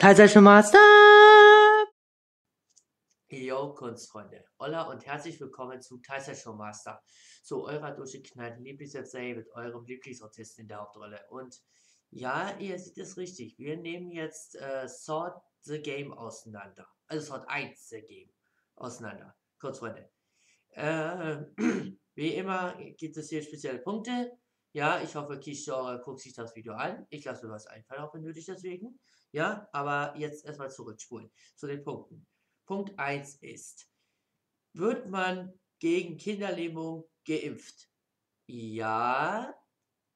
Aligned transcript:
Teilzeichen 0.00 0.42
Master! 0.42 0.78
Yo, 3.28 3.74
Kunstfreunde. 3.74 4.42
Hola 4.58 4.84
und 4.84 5.04
herzlich 5.04 5.38
willkommen 5.38 5.82
zu 5.82 5.98
Teilzeichen 5.98 6.56
Master. 6.56 7.02
Zu 7.42 7.64
eurer 7.64 7.90
durchgeknallten 7.90 8.64
Lieblingsserie 8.64 9.34
mit 9.34 9.52
eurem 9.52 9.84
Lieblingsautisten 9.84 10.62
in 10.62 10.68
der 10.68 10.80
Hauptrolle. 10.80 11.20
Und 11.28 11.60
ja, 12.08 12.56
ihr 12.58 12.78
seht 12.78 12.96
es 12.96 13.18
richtig. 13.18 13.58
Wir 13.58 13.76
nehmen 13.76 14.10
jetzt 14.10 14.56
äh, 14.56 14.88
Sword 14.88 15.38
the 15.64 15.82
Game 15.82 16.14
auseinander. 16.14 16.88
Also 17.06 17.26
Sword 17.26 17.46
1 17.50 17.88
the 17.90 18.00
Game 18.00 18.30
auseinander. 18.76 19.36
Kunstfreunde. 19.58 20.08
Äh, 20.70 21.42
wie 22.14 22.34
immer 22.36 22.74
gibt 22.96 23.18
es 23.18 23.28
hier 23.28 23.42
spezielle 23.42 23.80
Punkte. 23.80 24.32
Ja, 24.72 25.02
ich 25.02 25.14
hoffe, 25.16 25.40
Kishore 25.40 26.00
guckt 26.00 26.20
sich 26.20 26.32
das 26.32 26.54
Video 26.54 26.74
an. 26.74 27.04
Ich 27.10 27.24
lasse 27.24 27.44
mir 27.44 27.52
was 27.52 27.66
einfallen, 27.66 28.02
auch 28.02 28.14
wenn 28.14 28.22
nötig 28.22 28.46
deswegen. 28.46 29.00
Ja, 29.32 29.68
aber 29.72 30.14
jetzt 30.16 30.44
erstmal 30.44 30.70
zurückspulen 30.70 31.30
zu 31.56 31.66
den 31.66 31.82
Punkten. 31.82 32.26
Punkt 32.66 32.96
1 32.96 33.36
ist, 33.36 33.90
wird 34.72 35.08
man 35.08 35.58
gegen 35.80 36.16
Kinderlähmung 36.16 37.04
geimpft? 37.26 37.88
Ja, 38.46 39.54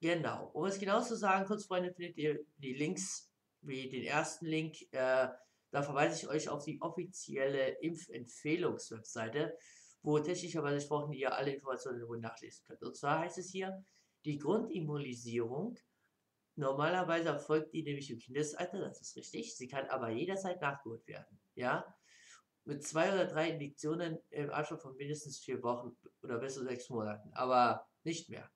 genau. 0.01 0.51
Um 0.53 0.67
es 0.67 0.79
genau 0.79 1.01
zu 1.01 1.17
sagen, 1.17 1.47
kurz 1.47 1.65
Freunde, 1.65 1.93
findet 1.93 2.17
ihr 2.17 2.45
die 2.57 2.75
Links, 2.75 3.33
wie 3.61 3.89
den 3.89 4.05
ersten 4.05 4.47
Link, 4.47 4.77
äh, 4.93 5.29
da 5.71 5.83
verweise 5.83 6.15
ich 6.15 6.29
euch 6.29 6.49
auf 6.49 6.65
die 6.65 6.81
offizielle 6.81 7.81
Impfempfehlungswebseite, 7.81 9.57
wo 10.03 10.21
technischerweise 10.21 10.77
gesprochen 10.77 11.13
ihr 11.13 11.35
alle 11.35 11.55
Informationen 11.55 12.21
nachlesen 12.21 12.65
könnt. 12.67 12.83
Und 12.83 12.97
zwar 12.97 13.19
heißt 13.21 13.39
es 13.39 13.51
hier, 13.51 13.85
die 14.25 14.39
Grundimmunisierung 14.39 15.79
Normalerweise 16.57 17.31
erfolgt 17.31 17.75
die 17.75 17.83
nämlich 17.83 18.11
im 18.11 18.19
Kindesalter, 18.19 18.79
das 18.79 19.01
ist 19.01 19.17
richtig. 19.17 19.57
Sie 19.57 19.67
kann 19.67 19.87
aber 19.89 20.11
jederzeit 20.11 20.61
nachgeholt 20.61 21.07
werden. 21.09 21.41
Ja? 21.55 21.97
Mit 22.65 22.87
zwei 22.87 23.13
oder 23.13 23.27
drei 23.27 23.51
Injektionen 23.51 24.21
im 24.31 24.51
Abstand 24.51 24.81
von 24.81 24.97
mindestens 24.97 25.39
vier 25.39 25.63
Wochen 25.63 25.97
oder 26.23 26.39
bis 26.39 26.55
zu 26.55 26.63
sechs 26.63 26.89
Monaten. 26.89 27.33
Aber 27.33 27.89
nicht 28.05 28.29
mehr. 28.31 28.49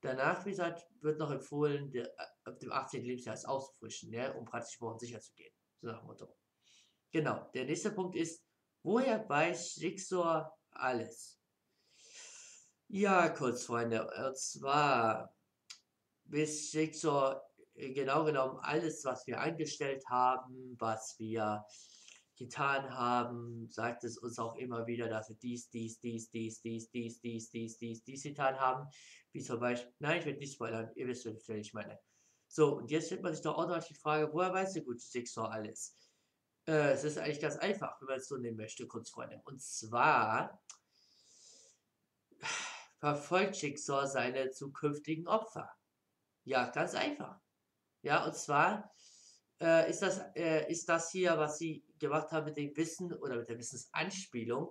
Danach, 0.00 0.44
wie 0.46 0.50
gesagt, 0.50 0.88
wird 1.00 1.18
noch 1.18 1.30
empfohlen, 1.30 1.90
der, 1.92 2.10
ab 2.44 2.58
dem 2.58 2.72
18. 2.72 3.04
Lebensjahr 3.04 3.34
es 3.34 3.44
auszufrischen, 3.44 4.12
ja, 4.12 4.32
um 4.32 4.44
praktisch 4.44 4.80
morgen 4.80 4.98
sicher 4.98 5.20
zu 5.20 5.32
gehen. 5.34 5.52
So 5.80 5.88
nach 5.88 5.98
dem 5.98 6.06
Motto. 6.06 6.34
Genau. 7.12 7.50
Der 7.54 7.66
nächste 7.66 7.92
Punkt 7.92 8.16
ist, 8.16 8.42
woher 8.82 9.28
weiß 9.28 9.76
Jigsaw 9.76 10.50
alles? 10.70 11.38
Ja, 12.94 13.30
kurz, 13.30 13.64
Freunde. 13.64 14.06
Und 14.06 14.36
zwar 14.36 15.34
bis 16.24 16.72
so 16.72 17.34
äh, 17.74 17.90
genau 17.94 18.22
genommen 18.22 18.58
alles, 18.60 19.02
was 19.06 19.26
wir 19.26 19.40
eingestellt 19.40 20.04
haben, 20.10 20.76
was 20.78 21.18
wir 21.18 21.64
getan 22.36 22.94
haben, 22.94 23.66
sagt 23.70 24.04
es 24.04 24.18
uns 24.18 24.38
auch 24.38 24.56
immer 24.56 24.86
wieder, 24.86 25.08
dass 25.08 25.30
wir 25.30 25.36
dies, 25.36 25.70
dies, 25.70 26.00
dies, 26.00 26.30
dies, 26.30 26.60
dies, 26.60 26.90
dies, 26.90 27.18
dies, 27.22 27.50
dies, 27.50 27.78
dies, 27.78 28.04
dies 28.04 28.22
getan 28.24 28.60
haben. 28.60 28.86
Wie 29.32 29.40
zum 29.40 29.58
Beispiel, 29.58 29.90
nein, 29.98 30.18
ich 30.18 30.26
will 30.26 30.36
nicht 30.36 30.52
spoilern, 30.52 30.90
ihr 30.94 31.06
wisst, 31.06 31.24
was 31.24 31.48
ich 31.48 31.72
meine. 31.72 31.98
So, 32.46 32.76
und 32.76 32.90
jetzt 32.90 33.06
stellt 33.06 33.22
man 33.22 33.32
sich 33.32 33.42
doch 33.42 33.56
automatisch 33.56 33.88
die 33.88 33.94
Frage, 33.94 34.30
woher 34.34 34.52
weiß 34.52 34.74
der 34.74 34.82
gute 34.82 35.02
Jigsaw 35.02 35.46
alles? 35.46 35.96
Äh, 36.68 36.92
es 36.92 37.04
ist 37.04 37.16
eigentlich 37.16 37.40
ganz 37.40 37.56
einfach, 37.56 37.98
wenn 38.02 38.08
man 38.08 38.18
es 38.18 38.28
so 38.28 38.36
nehmen 38.36 38.58
möchte, 38.58 38.86
Kunstfreunde. 38.86 39.40
Und 39.46 39.62
zwar 39.62 40.60
verfolgt 43.02 43.60
Jigsaw 43.60 44.06
seine 44.06 44.50
zukünftigen 44.50 45.26
Opfer. 45.26 45.68
Ja, 46.44 46.70
ganz 46.70 46.94
einfach. 46.94 47.40
Ja, 48.02 48.24
und 48.24 48.36
zwar 48.36 48.94
äh, 49.60 49.90
ist, 49.90 50.02
das, 50.02 50.20
äh, 50.36 50.70
ist 50.70 50.88
das 50.88 51.10
hier, 51.10 51.36
was 51.36 51.58
sie 51.58 51.84
gemacht 51.98 52.30
haben 52.30 52.44
mit 52.44 52.56
dem 52.56 52.76
Wissen 52.76 53.12
oder 53.12 53.38
mit 53.38 53.48
der 53.48 53.58
Wissensanspielung. 53.58 54.70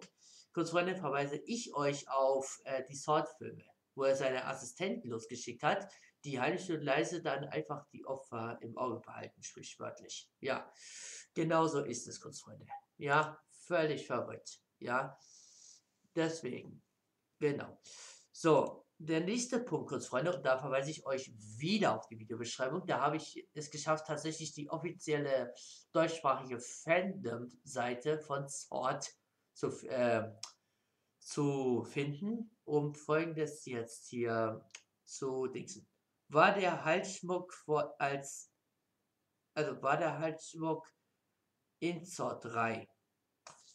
Kurz 0.54 0.70
vorhin 0.70 0.96
verweise 0.96 1.42
ich 1.46 1.76
euch 1.76 2.10
auf 2.10 2.62
äh, 2.64 2.86
die 2.90 2.96
Sword-Filme, 2.96 3.66
wo 3.96 4.04
er 4.04 4.16
seine 4.16 4.46
Assistenten 4.46 5.10
losgeschickt 5.10 5.64
hat, 5.64 5.92
die 6.24 6.40
heimlich 6.40 6.72
und 6.72 6.84
leise 6.84 7.22
dann 7.22 7.44
einfach 7.50 7.86
die 7.92 8.06
Opfer 8.06 8.58
im 8.62 8.78
Auge 8.78 9.02
behalten, 9.02 9.44
sprichwörtlich. 9.44 10.30
Ja, 10.40 10.72
genau 11.34 11.68
so 11.68 11.84
ist 11.84 12.08
es, 12.08 12.22
Kunstfreunde. 12.22 12.66
Ja, 12.96 13.38
völlig 13.50 14.08
verrückt. 14.08 14.62
Ja, 14.80 15.18
deswegen. 16.16 16.82
Genau. 17.40 17.78
So, 18.44 18.88
der 18.98 19.22
nächste 19.22 19.60
Punkt, 19.60 19.90
kurz 19.90 20.08
Freunde, 20.08 20.36
und 20.36 20.44
da 20.44 20.58
verweise 20.58 20.90
ich 20.90 21.06
euch 21.06 21.32
wieder 21.60 21.96
auf 21.96 22.08
die 22.08 22.18
Videobeschreibung. 22.18 22.88
Da 22.88 23.00
habe 23.00 23.18
ich 23.18 23.48
es 23.54 23.70
geschafft, 23.70 24.08
tatsächlich 24.08 24.52
die 24.52 24.68
offizielle 24.68 25.54
deutschsprachige 25.92 26.60
Fandom-Seite 26.60 28.18
von 28.18 28.50
Sword 28.50 29.08
zu, 29.54 29.68
äh, 29.88 30.28
zu 31.20 31.84
finden, 31.84 32.58
um 32.64 32.96
folgendes 32.96 33.64
jetzt 33.66 34.08
hier 34.08 34.68
zu 35.06 35.46
dingsen. 35.46 35.88
War 36.28 36.56
der 36.56 36.84
Halsschmuck 36.84 37.54
vor, 37.54 37.94
als, 38.00 38.52
also 39.54 39.80
war 39.84 39.98
der 39.98 40.18
Halsschmuck 40.18 40.92
in 41.78 42.04
Sword 42.04 42.44
3 42.46 42.88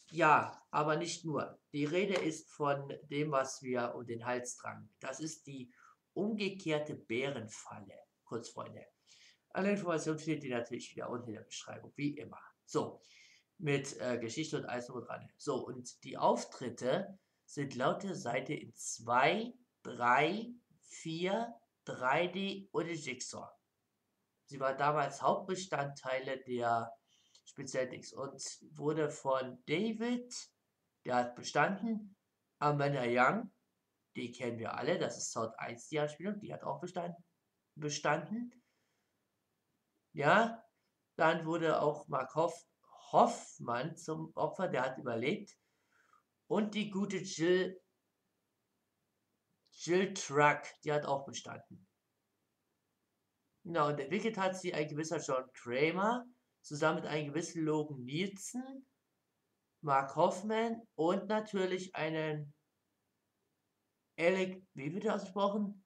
ja, 0.09 0.61
aber 0.71 0.95
nicht 0.95 1.25
nur. 1.25 1.59
Die 1.73 1.85
Rede 1.85 2.15
ist 2.15 2.49
von 2.51 2.93
dem, 3.03 3.31
was 3.31 3.61
wir 3.61 3.95
um 3.95 4.05
den 4.05 4.25
Hals 4.25 4.55
tragen. 4.55 4.89
Das 4.99 5.19
ist 5.19 5.47
die 5.47 5.71
umgekehrte 6.13 6.95
Bärenfalle, 6.95 7.99
kurz 8.23 8.49
Freunde. 8.49 8.85
Alle 9.49 9.71
Informationen 9.71 10.19
findet 10.19 10.43
ihr 10.43 10.57
natürlich 10.57 10.91
wieder 10.95 11.09
unten 11.09 11.29
in 11.29 11.35
der 11.35 11.41
Beschreibung, 11.41 11.91
wie 11.95 12.17
immer. 12.17 12.39
So, 12.65 13.01
mit 13.57 13.99
äh, 13.99 14.17
Geschichte 14.19 14.57
und 14.57 14.65
alles 14.65 14.89
und 14.89 15.07
dran. 15.07 15.29
So, 15.37 15.65
und 15.65 16.03
die 16.03 16.17
Auftritte 16.17 17.19
sind 17.45 17.75
laut 17.75 18.03
der 18.03 18.15
Seite 18.15 18.53
in 18.53 18.73
2, 18.73 19.53
3, 19.83 20.47
4, 20.81 21.53
3D 21.85 22.69
und 22.71 22.87
Jigsaw. 22.87 23.49
Sie 24.45 24.59
war 24.59 24.75
damals 24.75 25.21
Hauptbestandteile 25.21 26.39
der 26.43 26.91
speziell 27.47 27.89
Dings. 27.89 28.13
Und 28.13 28.41
wurde 28.71 29.09
von 29.09 29.63
David, 29.65 30.33
der 31.05 31.15
hat 31.15 31.35
bestanden, 31.35 32.15
Amanda 32.59 33.03
Young, 33.05 33.51
die 34.15 34.31
kennen 34.31 34.59
wir 34.59 34.75
alle, 34.75 34.97
das 34.97 35.17
ist 35.17 35.31
South 35.31 35.53
1 35.57 35.87
die 35.89 35.99
Anspielung, 35.99 36.39
die 36.39 36.53
hat 36.53 36.63
auch 36.63 36.79
bestanden. 36.79 37.23
bestanden. 37.75 38.51
Ja, 40.13 40.63
dann 41.15 41.45
wurde 41.45 41.81
auch 41.81 42.07
Mark 42.07 42.33
Hoff, 42.35 42.65
Hoffmann 43.11 43.95
zum 43.95 44.31
Opfer, 44.35 44.67
der 44.67 44.83
hat 44.83 44.97
überlebt. 44.97 45.55
Und 46.47 46.73
die 46.73 46.89
gute 46.89 47.17
Jill, 47.17 47.79
Jill 49.71 50.13
Truck, 50.13 50.63
die 50.83 50.91
hat 50.91 51.05
auch 51.05 51.25
bestanden. 51.25 51.87
Genau, 53.63 53.89
und 53.89 53.99
entwickelt 53.99 54.37
hat 54.37 54.57
sie 54.57 54.73
ein 54.73 54.87
gewisser 54.87 55.19
John 55.19 55.51
Kramer, 55.53 56.25
zusammen 56.67 57.01
mit 57.01 57.09
einem 57.09 57.29
gewissen 57.29 57.63
Logan 57.63 58.03
Nielsen, 58.03 58.85
Mark 59.81 60.15
Hoffman 60.15 60.81
und 60.95 61.27
natürlich 61.27 61.95
einen 61.95 62.53
Alec, 64.19 64.63
wie 64.73 64.93
wird 64.93 65.05
er 65.05 65.15
ausgesprochen? 65.15 65.83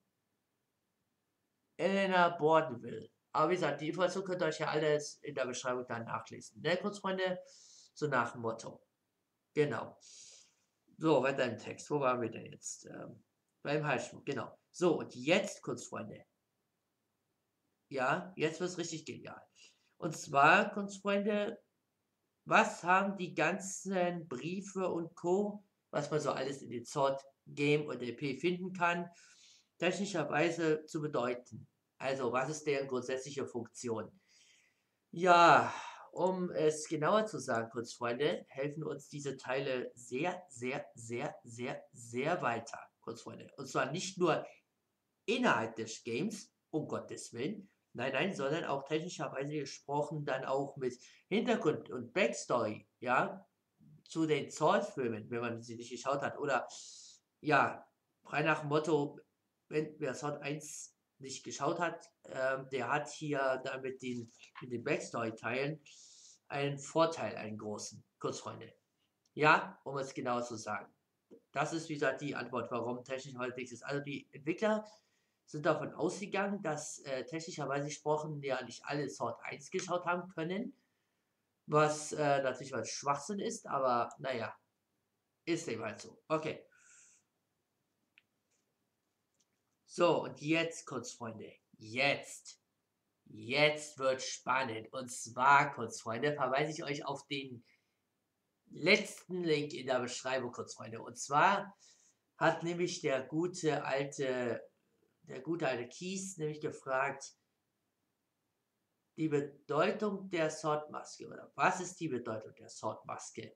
Elena 1.78 2.30
Bordenville. 2.30 3.10
Aber 3.34 3.52
wie 3.52 3.56
gesagt, 3.56 3.82
die 3.82 3.90
Information 3.90 4.24
könnt 4.24 4.42
ihr 4.42 4.48
euch 4.48 4.60
ja 4.60 4.68
alles 4.68 5.16
in 5.22 5.36
der 5.36 5.46
Beschreibung 5.46 5.86
dann 5.88 6.06
nachlesen. 6.06 6.62
Ne, 6.62 6.78
kurz 6.78 7.00
Freunde? 7.00 7.40
So 7.94 8.08
nach 8.08 8.32
dem 8.32 8.42
Motto. 8.42 8.82
Genau. 9.54 9.98
So, 10.98 11.24
weiter 11.24 11.46
im 11.46 11.58
Text. 11.58 11.90
Wo 11.90 12.00
waren 12.00 12.22
wir 12.22 12.30
denn 12.30 12.46
jetzt? 12.46 12.86
Ähm, 12.86 13.24
beim 13.64 13.86
Halsschmuck, 13.86 14.26
genau. 14.26 14.58
So, 14.72 15.00
und 15.00 15.14
jetzt, 15.16 15.62
kurz 15.62 15.86
Freunde. 15.86 16.26
Ja, 17.90 18.32
jetzt 18.36 18.60
wird 18.60 18.70
es 18.70 18.78
richtig 18.78 19.06
genial. 19.06 19.42
Und 20.02 20.18
zwar, 20.18 20.74
Kunstfreunde, 20.74 21.60
was 22.46 22.84
haben 22.84 23.18
die 23.18 23.36
ganzen 23.36 24.28
Briefe 24.28 24.90
und 24.90 25.16
Co., 25.16 25.64
was 25.92 26.10
man 26.10 26.20
so 26.20 26.32
alles 26.32 26.64
in 26.64 26.72
den 26.72 26.86
Sort 26.86 27.22
Game 27.46 27.86
und 27.86 28.02
LP 28.02 28.40
finden 28.40 28.74
kann, 28.74 29.08
technischerweise 29.78 30.86
zu 30.88 31.02
bedeuten? 31.02 31.68
Also, 32.00 32.32
was 32.32 32.50
ist 32.50 32.66
deren 32.66 32.88
grundsätzliche 32.88 33.46
Funktion? 33.46 34.12
Ja, 35.12 35.72
um 36.12 36.50
es 36.50 36.88
genauer 36.88 37.28
zu 37.28 37.38
sagen, 37.38 37.70
Kurzfreunde, 37.70 38.44
helfen 38.50 38.84
uns 38.84 39.08
diese 39.08 39.38
Teile 39.38 39.92
sehr, 39.94 40.42
sehr, 40.50 40.84
sehr, 40.96 41.36
sehr, 41.44 41.84
sehr 41.92 42.42
weiter, 42.42 42.80
Kurzfreunde. 43.02 43.52
Und 43.56 43.68
zwar 43.68 43.92
nicht 43.92 44.18
nur 44.18 44.44
innerhalb 45.26 45.76
des 45.76 46.04
Games, 46.04 46.52
um 46.72 46.88
Gottes 46.88 47.34
Willen, 47.34 47.70
Nein, 47.94 48.14
nein, 48.14 48.34
sondern 48.34 48.66
auch 48.66 48.86
technischerweise 48.86 49.54
gesprochen 49.54 50.24
dann 50.24 50.46
auch 50.46 50.78
mit 50.78 50.98
Hintergrund 51.28 51.90
und 51.90 52.14
Backstory, 52.14 52.88
ja, 53.00 53.46
zu 54.06 54.26
den 54.26 54.50
Source-Filmen, 54.50 55.30
wenn 55.30 55.42
man 55.42 55.62
sie 55.62 55.76
nicht 55.76 55.92
geschaut 55.92 56.22
hat. 56.22 56.38
Oder, 56.38 56.68
ja, 57.42 57.86
frei 58.24 58.44
nach 58.44 58.62
dem 58.62 58.70
Motto, 58.70 59.20
wenn 59.68 59.96
wer 60.00 60.14
Sword 60.14 60.42
1 60.42 60.96
nicht 61.20 61.44
geschaut 61.44 61.80
hat, 61.80 62.10
ähm, 62.26 62.68
der 62.72 62.92
hat 62.92 63.10
hier 63.10 63.62
damit 63.64 64.02
den, 64.02 64.32
mit 64.62 64.72
den 64.72 64.84
Backstory-Teilen 64.84 65.82
einen 66.48 66.78
Vorteil, 66.80 67.36
einen 67.38 67.58
großen. 67.58 68.04
Kurz, 68.20 68.40
Freunde. 68.40 68.74
Ja, 69.34 69.80
um 69.84 69.98
es 69.98 70.14
genau 70.14 70.42
zu 70.42 70.56
sagen. 70.56 70.94
Das 71.52 71.72
ist, 71.74 71.88
wie 71.90 71.94
gesagt, 71.94 72.22
die 72.22 72.36
Antwort, 72.36 72.70
warum 72.72 73.04
technisch 73.04 73.36
halbwegs 73.36 73.72
ist. 73.72 73.84
Also 73.84 74.02
die 74.04 74.28
Entwickler 74.34 74.86
sind 75.52 75.66
davon 75.66 75.94
ausgegangen, 75.94 76.62
dass 76.62 77.00
äh, 77.00 77.26
technischerweise 77.26 77.88
gesprochen 77.88 78.42
ja 78.42 78.64
nicht 78.64 78.86
alle 78.86 79.10
Sword 79.10 79.38
1 79.44 79.70
geschaut 79.70 80.06
haben 80.06 80.30
können. 80.30 80.74
Was 81.68 82.14
äh, 82.14 82.42
natürlich 82.42 82.72
was 82.72 82.90
Schwachsinn 82.90 83.40
ist, 83.40 83.68
aber 83.68 84.10
naja, 84.20 84.56
ist 85.46 85.68
eben 85.68 85.84
halt 85.84 86.00
so. 86.00 86.18
Okay. 86.28 86.66
So, 89.86 90.24
und 90.24 90.40
jetzt 90.42 90.86
kurz, 90.86 91.12
Freunde. 91.12 91.52
Jetzt. 91.78 92.62
Jetzt 93.26 94.00
wird 94.00 94.22
spannend. 94.22 94.92
Und 94.94 95.12
zwar, 95.12 95.74
kurz, 95.74 96.00
Freunde, 96.00 96.34
verweise 96.34 96.72
ich 96.72 96.84
euch 96.84 97.06
auf 97.06 97.28
den 97.28 97.64
letzten 98.70 99.44
Link 99.44 99.74
in 99.74 99.88
der 99.88 100.00
Beschreibung, 100.00 100.52
kurz, 100.54 100.76
Freunde. 100.76 101.02
Und 101.02 101.18
zwar 101.18 101.76
hat 102.38 102.64
nämlich 102.64 103.02
der 103.02 103.22
gute 103.22 103.84
alte, 103.84 104.62
der 105.32 105.42
gute 105.42 105.68
alte 105.68 105.88
Kies 105.88 106.38
nämlich 106.38 106.62
gefragt, 106.62 107.36
die 109.18 109.28
Bedeutung 109.28 110.30
der 110.30 110.50
Swordmaske 110.50 111.28
oder 111.28 111.52
was 111.56 111.82
ist 111.82 112.00
die 112.00 112.08
Bedeutung 112.08 112.54
der 112.56 112.70
Swordmaske? 112.70 113.56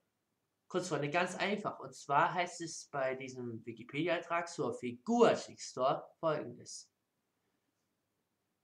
Kurz 0.68 0.90
Freunde, 0.90 1.10
ganz 1.10 1.36
einfach. 1.36 1.80
Und 1.80 1.96
zwar 1.96 2.34
heißt 2.34 2.62
es 2.62 2.90
bei 2.92 3.16
diesem 3.16 3.66
Wikipedia-Eintrag 3.66 4.50
zur 4.50 4.74
Figur 4.74 5.36
Schickstor 5.36 6.10
folgendes. 6.20 6.92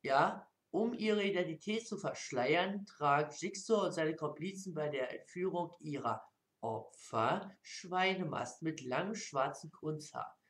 Ja, 0.04 0.50
um 0.72 0.94
ihre 0.94 1.24
Identität 1.24 1.88
zu 1.88 1.98
verschleiern, 1.98 2.86
tragen 2.86 3.36
Jigsaw 3.38 3.86
und 3.86 3.92
seine 3.92 4.16
Komplizen 4.16 4.74
bei 4.74 4.90
der 4.90 5.20
Entführung 5.20 5.76
ihrer 5.80 6.26
Opfer 6.62 7.56
Schweinemast 7.62 8.62
mit 8.62 8.82
langem 8.82 9.16
schwarzen 9.16 9.72
Kunsthaar. 9.72 10.41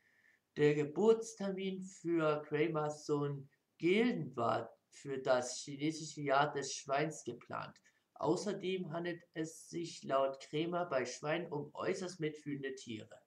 Der 0.57 0.75
Geburtstermin 0.75 1.85
für 1.85 2.41
Kramers 2.41 3.05
Sohn 3.05 3.49
Gilden 3.77 4.35
war 4.35 4.69
für 4.89 5.17
das 5.17 5.57
chinesische 5.59 6.21
Jahr 6.21 6.51
des 6.51 6.73
Schweins 6.73 7.23
geplant. 7.23 7.77
Außerdem 8.15 8.91
handelt 8.91 9.23
es 9.33 9.69
sich 9.69 10.03
laut 10.03 10.41
Krämer 10.41 10.87
bei 10.87 11.05
Schweinen 11.05 11.49
um 11.51 11.73
äußerst 11.73 12.19
mitfühlende 12.19 12.75
Tiere. 12.75 13.17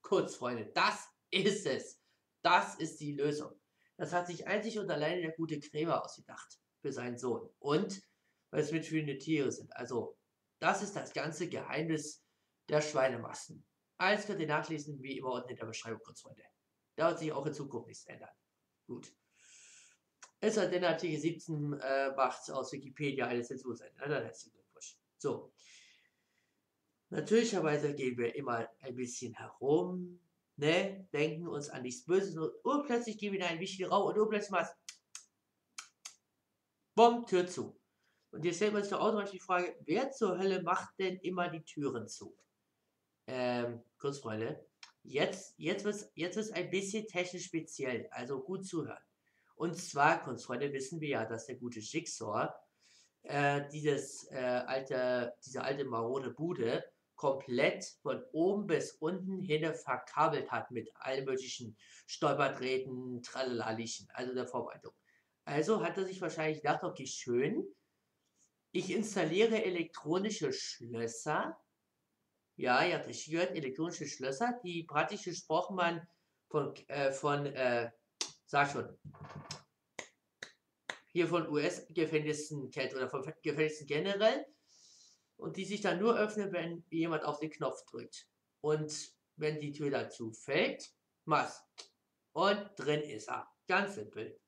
Kurz, 0.00 0.36
Freunde, 0.36 0.72
das 0.74 1.06
ist 1.30 1.66
es. 1.66 2.00
Das 2.42 2.76
ist 2.76 2.98
die 2.98 3.12
Lösung. 3.12 3.52
Das 3.98 4.14
hat 4.14 4.26
sich 4.26 4.46
einzig 4.46 4.78
und 4.78 4.90
alleine 4.90 5.20
der 5.20 5.32
gute 5.32 5.60
Krämer 5.60 6.02
ausgedacht 6.02 6.58
für 6.80 6.92
seinen 6.92 7.18
Sohn. 7.18 7.46
Und 7.58 8.02
weil 8.50 8.62
es 8.62 8.72
mitfühlende 8.72 9.18
Tiere 9.18 9.52
sind. 9.52 9.76
Also, 9.76 10.16
das 10.60 10.82
ist 10.82 10.96
das 10.96 11.12
ganze 11.12 11.48
Geheimnis 11.48 12.24
der 12.70 12.80
Schweinemassen. 12.80 13.66
Alles 13.98 14.26
könnt 14.26 14.40
ihr 14.40 14.46
nachlesen, 14.46 15.02
wie 15.02 15.18
immer 15.18 15.32
unten 15.32 15.50
in 15.50 15.56
der 15.56 15.66
Beschreibung, 15.66 16.00
kurz 16.02 16.22
Freunde. 16.22 16.42
Da 16.96 17.08
wird 17.08 17.18
sich 17.18 17.32
auch 17.32 17.46
in 17.46 17.54
Zukunft 17.54 17.88
nichts 17.88 18.06
ändern. 18.06 18.30
Gut. 18.86 19.12
Es 20.40 20.56
hat 20.56 20.72
den 20.72 20.84
Artikel 20.84 21.18
17 21.18 21.72
äh, 21.72 22.14
macht 22.14 22.50
aus 22.50 22.72
Wikipedia 22.72 23.26
eine 23.26 23.42
Zensurseite. 23.42 23.94
Na, 23.98 24.08
dann 24.08 24.24
herzlichen 24.24 24.52
Glückwunsch. 24.54 24.98
So. 25.18 25.52
Natürlicherweise 27.10 27.94
gehen 27.94 28.18
wir 28.18 28.34
immer 28.34 28.68
ein 28.80 28.94
bisschen 28.94 29.34
herum, 29.34 30.20
ne, 30.56 31.08
denken 31.12 31.46
uns 31.48 31.70
an 31.70 31.82
nichts 31.82 32.04
Böses 32.04 32.36
und 32.36 32.52
urplötzlich 32.64 33.18
gehen 33.18 33.32
wir 33.32 33.40
in 33.40 33.46
einen 33.46 33.60
wichtigen 33.60 33.88
Raum 33.88 34.08
und 34.08 34.18
urplötzlich 34.18 34.50
mal 34.50 34.68
Bumm, 36.94 37.26
Tür 37.26 37.46
zu. 37.46 37.80
Und 38.30 38.44
jetzt 38.44 38.56
stellt 38.56 38.72
man 38.72 38.82
sich 38.82 38.90
doch 38.90 39.00
automatisch 39.00 39.32
die 39.32 39.40
Frage, 39.40 39.76
wer 39.80 40.10
zur 40.10 40.38
Hölle 40.38 40.62
macht 40.62 40.98
denn 40.98 41.16
immer 41.18 41.48
die 41.48 41.64
Türen 41.64 42.08
zu? 42.08 42.36
Ähm, 43.26 43.82
kurz 43.98 44.18
Freunde, 44.18 44.64
jetzt, 45.04 45.54
jetzt 45.56 45.84
wird 45.84 45.94
es 45.94 46.10
jetzt 46.14 46.36
wird's 46.36 46.50
ein 46.50 46.70
bisschen 46.70 47.06
technisch 47.06 47.44
speziell, 47.44 48.08
also 48.10 48.40
gut 48.40 48.66
zuhören. 48.66 49.02
Und 49.54 49.76
zwar, 49.76 50.24
Kunstfreunde, 50.24 50.72
wissen 50.72 51.00
wir 51.00 51.08
ja, 51.08 51.24
dass 51.24 51.46
der 51.46 51.56
gute 51.56 51.78
Jigsaw 51.78 52.52
äh, 53.22 53.62
dieses, 53.72 54.28
äh, 54.32 54.36
alte, 54.36 55.32
diese 55.44 55.62
alte 55.62 55.84
marode 55.84 56.30
Bude 56.30 56.84
komplett 57.14 57.84
von 58.02 58.22
oben 58.32 58.66
bis 58.66 58.92
unten 58.92 59.40
hin 59.40 59.72
verkabelt 59.74 60.50
hat 60.50 60.70
mit 60.72 60.90
allen 60.96 61.24
möglichen 61.24 61.76
Stolperdrähten, 62.06 63.22
Tralalalischen, 63.22 64.08
also 64.12 64.34
der 64.34 64.46
Vorbereitung. 64.46 64.92
Also 65.44 65.84
hat 65.84 65.96
er 65.96 66.04
sich 66.04 66.20
wahrscheinlich 66.20 66.62
gedacht, 66.62 66.82
okay, 66.82 67.06
schön, 67.06 67.64
ich 68.72 68.90
installiere 68.90 69.64
elektronische 69.64 70.52
Schlösser. 70.52 71.56
Ja, 72.56 72.80
habt 72.94 73.06
richtig 73.06 73.32
gehört, 73.32 73.50
elektronische 73.50 74.06
Schlösser, 74.06 74.60
die 74.62 74.84
praktisch 74.84 75.24
gesprochen 75.24 75.74
man 75.76 76.06
von, 76.48 76.74
äh, 76.88 77.12
von 77.12 77.46
äh, 77.46 77.90
sag 78.46 78.70
schon, 78.70 78.96
hier 81.06 81.26
von 81.26 81.48
US-Gefängnissen 81.48 82.70
kennt 82.70 82.94
oder 82.94 83.08
von 83.08 83.22
Gefängnissen 83.42 83.86
generell 83.86 84.46
und 85.36 85.56
die 85.56 85.64
sich 85.64 85.80
dann 85.80 85.98
nur 85.98 86.16
öffnen, 86.16 86.52
wenn 86.52 86.84
jemand 86.90 87.24
auf 87.24 87.40
den 87.40 87.50
Knopf 87.50 87.84
drückt. 87.86 88.28
Und 88.60 89.12
wenn 89.36 89.60
die 89.60 89.72
Tür 89.72 89.90
dazu 89.90 90.32
fällt, 90.32 90.92
was? 91.24 91.62
Und 92.32 92.70
drin 92.76 93.00
ist 93.02 93.28
er. 93.28 93.48
Ganz 93.66 93.94
simpel. 93.94 94.38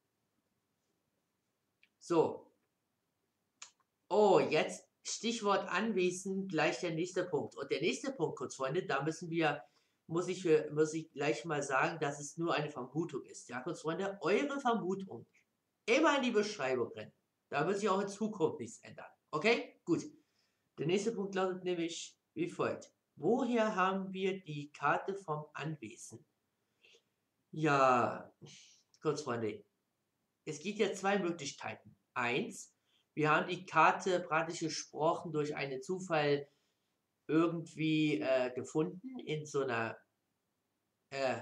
So. 1.98 2.52
Oh, 4.08 4.38
jetzt 4.38 4.85
Stichwort 5.06 5.68
anwesend, 5.68 6.50
gleich 6.50 6.80
der 6.80 6.92
nächste 6.92 7.24
Punkt. 7.24 7.56
Und 7.56 7.70
der 7.70 7.80
nächste 7.80 8.12
Punkt, 8.12 8.38
kurz 8.38 8.56
Freunde, 8.56 8.84
da 8.84 9.02
müssen 9.02 9.30
wir 9.30 9.62
muss 10.08 10.28
ich, 10.28 10.42
für, 10.42 10.70
muss 10.72 10.94
ich 10.94 11.10
gleich 11.12 11.44
mal 11.44 11.62
sagen, 11.62 11.98
dass 12.00 12.20
es 12.20 12.36
nur 12.36 12.54
eine 12.54 12.70
Vermutung 12.70 13.24
ist. 13.24 13.48
Ja, 13.48 13.60
kurz 13.60 13.80
Freunde, 13.80 14.18
eure 14.20 14.60
Vermutung 14.60 15.26
immer 15.86 16.16
in 16.16 16.22
die 16.22 16.30
Beschreibung 16.30 16.92
rennen. 16.92 17.12
Da 17.48 17.66
wird 17.66 17.78
sich 17.78 17.88
auch 17.88 18.00
in 18.00 18.08
Zukunft 18.08 18.60
nichts 18.60 18.78
ändern. 18.80 19.10
Okay? 19.30 19.80
Gut. 19.84 20.04
Der 20.78 20.86
nächste 20.86 21.12
Punkt 21.12 21.34
lautet 21.34 21.64
nämlich 21.64 22.16
wie 22.34 22.48
folgt. 22.48 22.92
Woher 23.16 23.74
haben 23.76 24.12
wir 24.12 24.42
die 24.42 24.70
Karte 24.72 25.14
vom 25.14 25.46
Anwesen? 25.54 26.24
Ja, 27.50 28.32
kurz 29.00 29.22
Freunde. 29.22 29.64
Es 30.44 30.60
gibt 30.60 30.78
ja 30.78 30.92
zwei 30.92 31.18
Möglichkeiten. 31.18 31.96
Eins, 32.14 32.75
wir 33.16 33.30
haben 33.30 33.48
die 33.48 33.64
Karte 33.64 34.20
praktisch 34.20 34.60
gesprochen 34.60 35.32
durch 35.32 35.56
einen 35.56 35.82
Zufall 35.82 36.46
irgendwie 37.26 38.20
äh, 38.20 38.52
gefunden 38.54 39.18
in 39.20 39.46
so 39.46 39.62
einer 39.62 39.96
äh, 41.10 41.40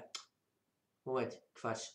Moment, 1.05 1.43
Quatsch. 1.55 1.91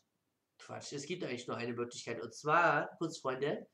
Quatsch. 0.60 0.92
Es 0.92 1.06
gibt 1.06 1.24
eigentlich 1.24 1.48
nur 1.48 1.58
eine 1.58 1.74
Möglichkeit. 1.74 2.22
Und 2.22 2.34
zwar, 2.36 2.90
kurz 2.98 3.20
Freunde, 3.20 3.68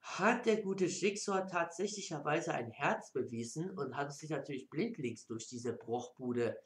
hat 0.00 0.46
der 0.46 0.62
gute 0.62 0.88
Schicksal 0.88 1.46
tatsächlicherweise 1.46 2.54
ein 2.54 2.70
Herz 2.70 3.12
bewiesen 3.12 3.70
und 3.78 3.96
hat 3.96 4.12
sich 4.12 4.30
natürlich 4.30 4.68
blindlings 4.70 5.26
durch 5.26 5.46
diese 5.46 5.74
Bruchbude 5.74 6.58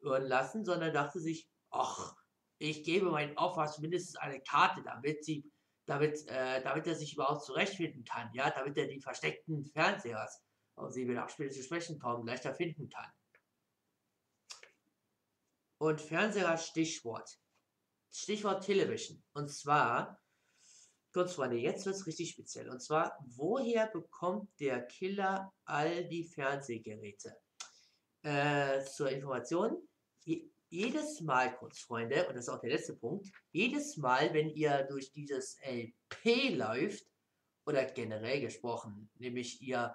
irren 0.00 0.26
lassen, 0.26 0.64
sondern 0.64 0.92
dachte 0.92 1.18
sich, 1.18 1.48
ach, 1.70 2.14
ich 2.58 2.84
gebe 2.84 3.10
meinen 3.10 3.36
Opfer 3.36 3.74
mindestens 3.80 4.16
eine 4.16 4.40
Karte, 4.42 4.82
damit 4.84 5.24
sie, 5.24 5.50
damit, 5.86 6.26
äh, 6.28 6.62
damit 6.62 6.86
er 6.86 6.94
sich 6.94 7.14
überhaupt 7.14 7.44
zurechtfinden 7.44 8.04
kann, 8.04 8.30
ja, 8.32 8.50
damit 8.50 8.76
er 8.76 8.86
die 8.86 9.00
versteckten 9.00 9.64
Fernsehers 9.66 10.42
auf 10.76 10.92
sie 10.92 11.06
wir 11.06 11.24
auch 11.24 11.28
später 11.28 11.52
zu 11.52 11.62
sprechen 11.62 11.98
kommen, 11.98 12.26
leichter 12.26 12.54
finden 12.54 12.88
kann. 12.88 13.10
Und 15.78 16.00
Fernseher 16.00 16.56
Stichwort. 16.56 17.38
Stichwort 18.10 18.64
Television. 18.64 19.22
Und 19.32 19.48
zwar, 19.48 20.20
kurz 21.12 21.34
Freunde, 21.34 21.56
jetzt 21.56 21.84
wird 21.84 21.96
es 21.96 22.06
richtig 22.06 22.30
speziell. 22.30 22.70
Und 22.70 22.80
zwar, 22.80 23.18
woher 23.26 23.88
bekommt 23.88 24.48
der 24.60 24.86
Killer 24.86 25.52
all 25.64 26.08
die 26.08 26.24
Fernsehgeräte? 26.24 27.36
Äh, 28.22 28.84
zur 28.84 29.10
Information, 29.10 29.86
jedes 30.70 31.20
Mal, 31.20 31.54
kurz 31.56 31.80
Freunde, 31.80 32.26
und 32.26 32.34
das 32.36 32.46
ist 32.46 32.48
auch 32.48 32.60
der 32.60 32.70
letzte 32.70 32.94
Punkt, 32.94 33.28
jedes 33.52 33.96
Mal, 33.96 34.32
wenn 34.32 34.50
ihr 34.50 34.84
durch 34.88 35.12
dieses 35.12 35.56
LP 35.62 36.56
läuft, 36.56 37.04
oder 37.66 37.84
generell 37.86 38.40
gesprochen, 38.40 39.10
nämlich 39.14 39.60
ihr 39.62 39.94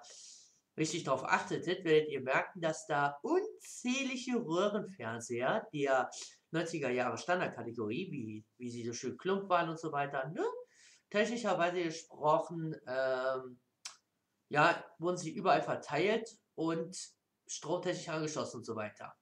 richtig 0.76 1.04
darauf 1.04 1.24
achtetet, 1.24 1.84
werdet 1.84 2.08
ihr 2.08 2.20
merken, 2.20 2.60
dass 2.60 2.86
da 2.86 3.18
unzählige 3.22 4.44
Röhrenfernseher 4.44 5.68
der 5.72 6.10
90er 6.52 6.90
Jahre 6.90 7.18
Standardkategorie, 7.18 8.10
wie, 8.10 8.44
wie 8.58 8.70
sie 8.70 8.84
so 8.84 8.92
schön 8.92 9.16
klump 9.16 9.48
waren 9.48 9.68
und 9.68 9.78
so 9.78 9.92
weiter, 9.92 10.28
ne? 10.28 10.44
technischerweise 11.10 11.82
gesprochen, 11.82 12.74
ähm, 12.86 13.60
ja, 14.48 14.84
wurden 14.98 15.16
sie 15.16 15.32
überall 15.32 15.62
verteilt 15.62 16.28
und 16.54 16.96
stromtechnisch 17.46 18.08
angeschlossen 18.08 18.58
und 18.58 18.64
so 18.64 18.76
weiter. 18.76 19.14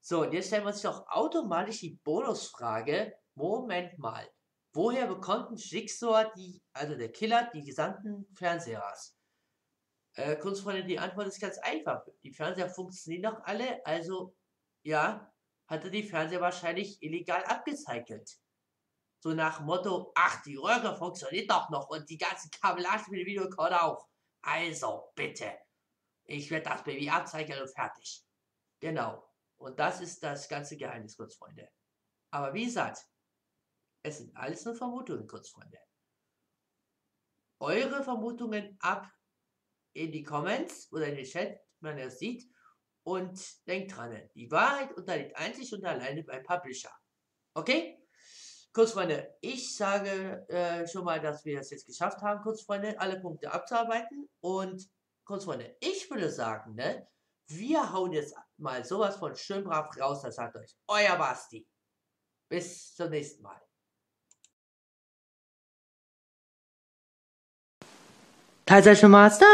So, 0.00 0.22
und 0.22 0.32
jetzt 0.32 0.46
stellen 0.46 0.64
wir 0.64 0.68
uns 0.68 0.82
doch 0.82 1.06
automatisch 1.08 1.80
die 1.80 1.98
Bonusfrage, 2.04 3.14
Moment 3.34 3.98
mal, 3.98 4.28
woher 4.72 5.06
bekommt 5.06 5.50
ein 5.50 5.56
Jigsaw 5.56 6.30
die, 6.36 6.62
also 6.72 6.94
der 6.96 7.12
Killer, 7.12 7.50
die 7.52 7.64
gesamten 7.64 8.26
Fernseher 8.34 8.80
raus? 8.80 9.16
Äh, 10.14 10.36
Kunstfreunde, 10.36 10.84
die 10.84 10.98
Antwort 10.98 11.28
ist 11.28 11.40
ganz 11.40 11.58
einfach. 11.58 12.04
Die 12.22 12.32
Fernseher 12.32 12.68
funktionieren 12.68 13.32
noch 13.32 13.44
alle, 13.44 13.84
also 13.86 14.34
ja, 14.82 15.32
hat 15.68 15.84
er 15.84 15.90
die 15.90 16.02
Fernseher 16.02 16.40
wahrscheinlich 16.40 17.02
illegal 17.02 17.44
abgecycelt. 17.44 18.38
So 19.20 19.30
nach 19.34 19.60
Motto, 19.60 20.12
ach, 20.14 20.42
die 20.42 20.56
Röhre 20.56 20.96
funktioniert 20.96 21.50
doch 21.50 21.70
noch 21.70 21.88
und 21.88 22.08
die 22.08 22.18
ganzen 22.18 22.50
Kabellage 22.50 23.10
mit 23.10 23.20
dem 23.20 23.26
Videorekorder 23.26 23.84
auch. 23.84 24.08
Also, 24.42 25.10
bitte. 25.14 25.52
Ich 26.24 26.50
werde 26.50 26.70
das 26.70 26.84
Baby 26.84 27.10
abzeichnen 27.10 27.60
und 27.60 27.74
fertig. 27.74 28.24
Genau. 28.80 29.27
Und 29.58 29.78
das 29.78 30.00
ist 30.00 30.22
das 30.22 30.48
ganze 30.48 30.76
Geheimnis, 30.76 31.16
Kurzfreunde. 31.16 31.68
Aber 32.30 32.54
wie 32.54 32.64
gesagt, 32.66 33.04
es 34.02 34.18
sind 34.18 34.36
alles 34.36 34.64
nur 34.64 34.74
Vermutungen, 34.74 35.26
Kurzfreunde. 35.26 35.78
Eure 37.60 38.02
Vermutungen 38.04 38.76
ab 38.80 39.10
in 39.92 40.12
die 40.12 40.22
Comments 40.22 40.92
oder 40.92 41.08
in 41.08 41.16
den 41.16 41.24
Chat, 41.24 41.60
wenn 41.80 41.98
ihr 41.98 42.06
es 42.06 42.18
sieht. 42.18 42.48
Und 43.02 43.66
denkt 43.66 43.96
dran, 43.96 44.28
die 44.34 44.50
Wahrheit 44.50 44.92
unterliegt 44.92 45.34
einzig 45.36 45.72
und 45.72 45.84
alleine 45.84 46.22
beim 46.24 46.42
Publisher. 46.42 46.92
Okay? 47.54 47.98
Kurzfreunde, 48.74 49.34
ich 49.40 49.74
sage 49.74 50.46
äh, 50.48 50.86
schon 50.86 51.04
mal, 51.04 51.18
dass 51.20 51.44
wir 51.44 51.60
es 51.60 51.70
jetzt 51.70 51.86
geschafft 51.86 52.20
haben, 52.20 52.42
Kurzfreunde, 52.42 53.00
alle 53.00 53.18
Punkte 53.18 53.50
abzuarbeiten. 53.50 54.28
Und 54.40 54.88
Kurzfreunde, 55.24 55.76
ich 55.80 56.08
würde 56.10 56.30
sagen, 56.30 56.74
ne, 56.74 57.08
wir 57.48 57.92
hauen 57.92 58.12
jetzt 58.12 58.34
mal 58.56 58.84
sowas 58.84 59.16
von 59.16 59.34
schön 59.34 59.64
brav 59.64 59.96
raus, 59.98 60.22
das 60.22 60.36
sagt 60.36 60.56
euch 60.56 60.76
euer 60.86 61.16
Basti. 61.16 61.66
Bis 62.48 62.94
zum 62.94 63.10
nächsten 63.10 63.42
Mal. 63.42 63.60
Teilzeit 68.66 69.02
Master! 69.04 69.46